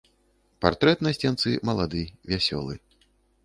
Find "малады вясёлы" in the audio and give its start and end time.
1.71-2.75